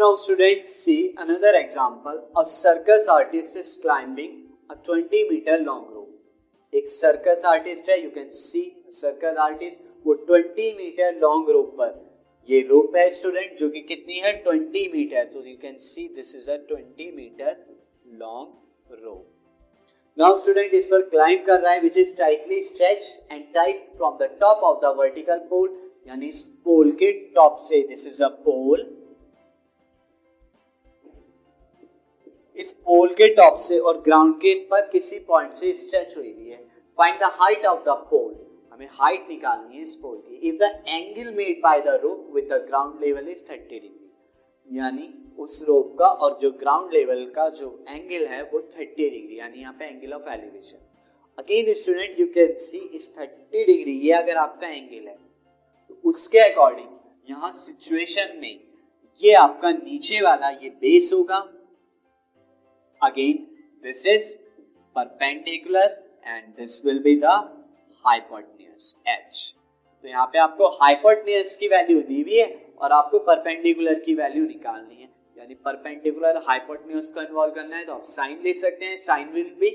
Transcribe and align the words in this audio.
Now, 0.00 0.14
students, 0.14 0.74
see 0.74 1.14
another 1.18 1.52
example. 1.54 2.28
A 2.34 2.42
circus 2.42 3.06
artist 3.06 3.54
is 3.54 3.78
climbing 3.82 4.46
a 4.70 4.76
20 4.76 5.28
meter 5.28 5.58
long 5.58 5.82
rope. 5.94 6.14
एक 6.72 6.86
circus 6.88 7.42
artist 7.46 7.88
है 7.90 7.98
you 8.02 8.10
can 8.10 8.28
see 8.36 8.62
circus 9.00 9.36
artist 9.46 9.80
वो 10.06 10.14
20 10.30 10.70
metre 10.76 11.18
long 11.22 11.50
रोप 11.50 11.74
पर। 11.80 11.90
ये 12.48 12.60
रोप 12.68 12.96
है 12.96 13.08
student 13.16 13.58
जो 13.58 13.68
कि 13.70 13.80
कितनी 13.88 14.18
है? 14.18 14.32
20 14.44 14.86
मीटर 14.92 15.24
तो 15.32 15.44
you 15.46 15.56
can 15.62 15.76
see 15.88 16.06
this 16.14 16.34
is 16.36 16.50
a 16.50 16.56
20 16.70 17.10
metre 17.16 17.56
long 18.22 19.02
rope 19.02 19.26
now 20.18 20.34
student 20.44 20.74
इस 20.74 20.88
पर 20.92 21.02
क्लाइंब 21.10 21.44
कर 21.46 21.60
रहा 21.60 21.72
है 21.72 21.80
which 21.80 21.98
is 21.98 22.16
tightly 22.18 22.60
stretch 22.70 23.10
and 23.32 23.44
tight 23.54 23.84
from 23.96 24.16
the 24.22 24.30
top 24.40 24.64
of 24.70 24.80
the 24.86 24.96
vertical 25.00 25.44
pole 25.50 25.68
यानी 26.08 26.28
इस 26.28 26.42
पोल 26.64 26.90
के 27.02 27.12
टॉप 27.36 27.60
से। 27.68 27.82
दिस 27.88 28.06
इज़ 28.06 28.22
अ 28.22 28.28
पोल 28.48 28.88
इस 32.60 32.72
पोल 32.86 33.14
के 33.14 33.28
टॉप 33.34 33.58
से 33.60 33.78
और 33.78 34.00
ग्राउंड 34.00 34.34
के 34.36 34.54
पर 34.66 34.88
किसी 34.90 35.18
पॉइंट 35.28 35.52
से 35.54 35.72
स्ट्रेच 35.74 36.16
हुई 36.16 36.32
हुई 36.32 36.50
है। 36.50 36.62
Find 36.98 37.18
the 37.20 37.30
height 37.32 37.66
of 37.66 37.82
the 37.84 37.96
pole 38.10 38.34
हमें 38.72 38.88
हाइट 38.92 39.26
निकालनी 39.28 39.76
है 39.76 39.82
इस 39.82 39.94
पोल 39.94 40.16
की। 40.18 40.48
If 40.48 40.56
the 40.56 40.70
angle 40.88 41.32
made 41.34 41.60
by 41.62 41.80
the 41.80 41.98
rope 42.02 42.30
with 42.34 42.52
the 42.52 42.64
ground 42.66 43.00
level 43.00 43.28
is 43.28 43.44
30 43.44 43.68
degree 43.70 44.76
यानी 44.78 45.08
उस 45.38 45.64
रोप 45.68 45.94
का 45.98 46.06
और 46.06 46.38
जो 46.42 46.50
ग्राउंड 46.60 46.92
लेवल 46.92 47.24
का 47.36 47.48
जो 47.60 47.68
एंगल 47.88 48.26
है 48.26 48.42
वो 48.44 48.60
30 48.70 48.96
डिग्री 48.96 49.38
यानी 49.38 49.60
यहाँ 49.60 49.72
पे 49.78 49.84
angle 49.84 50.12
of 50.12 50.28
elevation 50.30 50.86
again 51.38 51.72
student 51.74 52.20
you 52.20 52.26
can 52.34 52.54
see 52.60 52.78
इस 52.94 53.08
30 53.14 53.66
डिग्री 53.66 53.92
ये 53.98 54.12
अगर 54.12 54.36
आपका 54.36 54.68
एंगल 54.68 55.08
है 55.08 55.16
तो 55.88 56.00
उसके 56.04 56.38
अकॉर्डिंग 56.40 57.30
यहाँ 57.30 57.50
सिचुएशन 57.52 58.38
में 58.40 58.60
ये 59.22 59.32
आपका 59.36 59.70
नीचे 59.72 60.20
वाला 60.20 60.48
ये 60.52 60.68
बेस 60.80 61.10
होगा 61.14 61.38
again, 63.02 63.46
this 63.84 64.04
is 64.06 64.38
perpendicular 64.96 65.88
and 66.24 66.54
this 66.56 66.82
will 66.84 67.02
be 67.02 67.16
the 67.18 67.36
hypotenuse 68.04 68.96
h 69.08 69.40
तो 70.04 70.08
यहाँ 70.08 70.26
पे 70.32 70.38
आपको 70.38 70.68
हाइपोटनियस 70.82 71.56
की 71.56 71.68
वैल्यू 71.68 72.00
दी 72.02 72.20
हुई 72.22 72.38
है 72.38 72.46
और 72.80 72.92
आपको 72.92 73.18
परपेंडिकुलर 73.24 73.98
की 74.00 74.14
वैल्यू 74.14 74.44
निकालनी 74.46 74.94
है। 74.94 75.08
यानी 75.36 75.54
परपेंडिकुलर 75.66 76.36
हाइपोटनियस 76.46 77.10
को 77.14 77.22
इन्वॉल्व 77.22 77.54
करना 77.54 77.76
है 77.76 77.84
तो 77.84 77.92
आप 77.92 78.02
साइन 78.06 78.40
ले 78.44 78.54
सकते 78.54 78.84
हैं। 78.84 78.96
Sine 78.98 79.28
will 79.32 79.50
be 79.60 79.70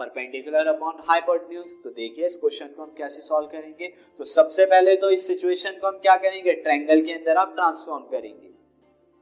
perpendicular 0.00 0.66
upon 0.66 1.02
hypotenuse 1.08 1.74
तो 1.84 1.90
देखिए 1.90 2.26
इस 2.26 2.36
क्वेश्चन 2.36 2.66
को 2.66 2.82
हम 2.82 2.94
कैसे 2.98 3.22
सॉल्व 3.22 3.48
करेंगे। 3.48 3.88
तो 4.18 4.24
सबसे 4.24 4.66
पहले 4.66 4.96
तो 4.96 5.10
इस 5.10 5.26
सिचुएशन 5.26 5.78
को 5.80 5.86
हम 5.86 5.98
क्या 6.02 6.16
करेंगे? 6.16 6.52
ट्रायंगल 6.52 7.04
के 7.06 7.12
अंदर 7.12 7.36
आप 7.36 7.54
ट्रांसफॉर्म 7.54 8.04
करेंगे। 8.10 8.50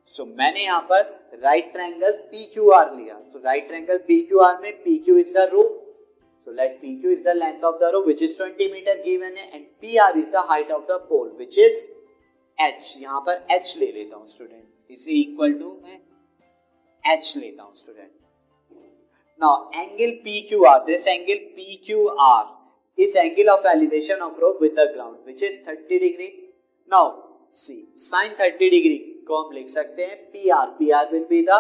सो 0.09 0.23
so, 0.23 0.29
मैंने 0.39 0.63
यहाँ 0.65 0.81
पर 0.91 1.39
right 1.43 1.73
triangle 1.73 2.11
P 2.31 2.45
Q 2.53 2.69
R 2.71 2.95
लिया। 2.97 3.19
So 3.33 3.39
right 3.45 3.67
triangle 3.69 3.99
P 4.07 4.21
Q 4.23 4.39
R 4.41 4.61
में 4.63 4.73
P 4.83 4.97
Q 4.99 5.17
is 5.19 5.35
the 5.35 5.49
rope 5.53 5.63
so 6.47 6.53
let 6.53 6.79
P 6.81 6.95
Q 7.01 7.11
is 7.11 7.25
the 7.25 7.33
length 7.37 7.65
of 7.65 7.79
the 7.81 7.91
rope 7.93 8.01
which 8.03 8.23
is 8.23 8.37
20 8.43 8.71
metre 8.73 9.03
given 9.05 9.37
है 9.37 9.51
and 9.55 9.65
P 9.81 9.97
R 9.97 10.19
is 10.19 10.31
the 10.31 10.45
height 10.49 10.71
of 10.71 10.85
the 10.91 10.99
pole 11.09 11.35
which 11.39 11.59
is 11.59 11.87
H 12.59 12.95
यहाँ 13.01 13.21
पर 13.21 13.47
H 13.51 13.75
ले 13.79 13.91
लेता 13.93 14.17
हूँ 14.17 14.27
student 14.27 14.93
इसे 14.93 15.13
equal 15.13 15.53
to 15.53 15.73
मैं 15.83 16.01
H 17.05 17.33
लेता 17.37 17.63
हूँ 17.63 17.75
student 17.75 18.11
now 19.41 19.71
angle 19.75 20.11
P 20.25 20.41
Q 20.49 20.65
R 20.65 20.85
this 20.85 21.09
angle 21.09 21.45
P 21.57 21.81
Q 21.87 22.07
R 22.29 23.03
is 23.03 23.19
angle 23.19 23.49
of 23.49 23.67
elevation 23.67 24.21
of 24.21 24.41
rope 24.41 24.63
with 24.63 24.75
the 24.79 24.91
ground 24.93 25.27
which 25.27 25.43
is 25.43 25.59
30 25.61 26.01
degree 26.01 26.33
now 26.91 27.11
see 27.55 27.77
sin 28.05 28.41
30 28.41 28.71
degree 28.71 28.99
को 29.27 29.43
हम 29.43 29.55
लिख 29.55 29.69
सकते 29.69 30.05
हैं 30.05 30.17
P 30.33 30.49
R 30.51 30.67
P 30.79 30.91
R 30.91 31.13
will 31.13 31.25
be 31.31 31.43
the 31.49 31.59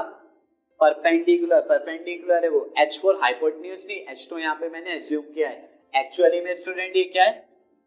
perpendicular 0.81 1.61
perpendicular 1.69 2.45
है 2.45 2.49
वो 2.51 2.61
H 2.79 2.99
for 3.03 3.19
hypotenuse 3.23 3.85
नहीं 3.89 3.99
H 4.11 4.27
तो 4.31 4.39
यहाँ 4.39 4.55
पे 4.55 4.69
मैंने 4.69 4.95
एज्यूम 4.95 5.23
किया 5.35 5.49
है। 5.49 5.75
एक्चुअली 5.95 6.41
में 6.41 6.55
स्टूडेंट 6.55 6.97
ये 6.97 7.05
क्या 7.05 7.25
है? 7.25 7.33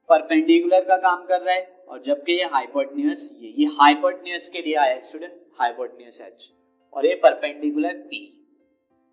परपेंडिकुलर 0.09 0.81
का 0.83 0.97
काम 0.99 1.25
कर 1.25 1.41
रहा 1.41 1.55
है 1.55 1.83
और 1.87 2.01
जबकि 2.03 2.33
ये 2.33 2.45
हाइपोटन्यूस 2.53 3.29
ये 3.41 3.53
ये 3.57 3.65
हाइपोटन्यूस 3.79 4.49
के 4.49 4.61
लिए 4.61 4.75
आया 4.77 4.99
स्टूडेंट 4.99 5.33
हाइपोटन्यूस 5.59 6.21
एच 6.21 6.51
और 6.93 7.05
ये 7.05 7.15
परपेंडिकुलर 7.23 7.93
पी 8.09 8.25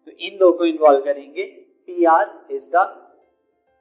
तो 0.06 0.12
इन 0.20 0.38
दो 0.38 0.50
को 0.52 0.64
इन्वॉल्व 0.64 1.00
करेंगे। 1.04 1.44
P 1.88 2.04
R 2.06 2.54
is 2.54 2.70
the 2.74 2.84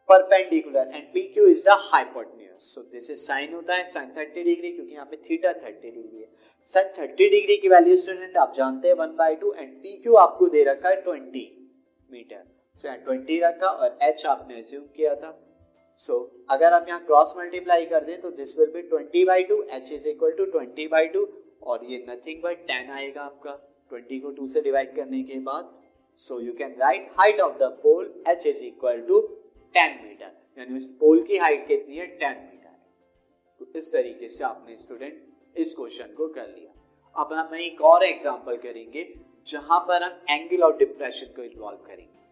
perpendicular 0.10 0.92
and 0.94 1.04
P 1.14 1.22
Q 1.34 1.46
is 1.48 1.64
the 1.66 1.78
hypotenuse 1.82 2.74
so 2.74 2.82
this 2.92 3.10
is 3.12 3.20
sine 3.20 3.54
होता 3.54 3.76
है 3.76 3.86
साइन 3.86 4.10
30 4.14 4.44
डिग्री 4.44 4.72
क्योंकि 4.72 4.94
यहाँ 4.94 5.06
पे 5.06 5.18
थीटा 5.30 5.52
30 5.54 5.82
डिग्री 5.84 6.22
है। 6.22 6.28
सर 6.74 6.94
30 6.98 7.30
डिग्री 7.32 7.58
की 7.58 7.70
वैल्यू 7.70 7.96
स्टूडेंट 7.98 8.38
आप 8.38 8.54
जानते 8.56 8.88
हैं 8.88 8.96
one 8.96 9.16
by 9.18 9.36
two 9.36 9.54
and 9.54 9.74
P 9.74 9.96
Q 9.98 10.16
आपको 10.18 10.48
दे 10.50 10.64
रखा 10.64 10.90
है 10.90 11.04
20 11.06 11.46
मीटर 12.10 12.44
सो 12.80 12.88
यहाँ 12.88 13.00
ट्वेंटी 13.00 13.40
रखा 13.40 13.68
और 13.68 13.98
एच 14.04 14.26
आपने 14.26 14.60
एज्यूम 14.60 14.84
किया 14.96 15.16
था। 15.16 15.32
सो 16.00 16.14
so, 16.14 16.54
अगर 16.54 16.74
हम 16.74 16.86
यहाँ 16.88 17.04
क्रॉस 17.06 17.34
मल्टीप्लाई 17.38 17.86
कर 17.86 18.04
दें 18.04 18.20
तो 18.22 18.30
this 18.32 18.58
will 18.60 18.72
be 18.72 18.82
20 18.90 19.26
by 19.28 19.44
two 19.44 19.62
H 19.72 19.92
is 19.94 20.08
equal 20.10 20.32
to 20.38 20.46
twenty 20.48 20.88
by 20.88 21.08
two 21.08 21.28
और 21.64 21.86
ये 21.92 22.04
नथिंग 22.10 22.42
बट 22.44 22.66
10 22.68 22.90
आएगा 22.96 23.22
आपका 23.22 23.54
20 23.92 24.20
को 24.22 24.32
2 24.36 24.48
से 24.48 24.62
डिवाइड 24.62 24.96
करने 24.96 25.22
के 25.24 25.40
बाद। 25.42 25.74
So 26.22 26.40
you 26.42 26.54
can 26.54 26.76
write 26.80 27.10
height 27.20 27.40
of 27.42 27.58
the 27.60 27.70
pole 27.84 28.14
H 28.28 28.46
is 28.48 28.64
equal 28.64 29.02
to 29.08 29.20
10 29.76 30.02
metre. 30.04 30.32
यानी 30.58 30.78
उस 30.78 30.88
पोल 31.00 31.24
की 31.24 31.38
हाइट 31.38 31.68
कितनी 31.68 31.98
है? 31.98 32.06
टेन 32.08 32.38
मीटर 32.42 32.54
तो 33.62 33.80
इस 33.80 33.92
तरीके 33.94 34.30
से 34.30 34.44
आपने 34.44 34.76
स्टूडेंट 34.78 35.58
इस 35.58 35.74
क्वेश्चन 35.76 36.14
को 36.14 36.28
कर 36.30 36.48
लिया। 36.50 36.72
अब 37.16 37.34
हम 37.34 37.56
एक 37.56 37.82
और 37.84 38.04
एग्ज़ाम्पल 38.04 38.58
करेंगे, 38.58 39.04
जहाँ 39.48 39.80
पर 39.80 40.04
हम 40.04 40.26
एंगल 40.30 40.64
ऑफ़ 40.64 40.78
डिप्रेशन 40.78 41.34
को 41.36 41.44
इन्वॉल्व 41.44 41.78
करेंगे। 41.88 42.25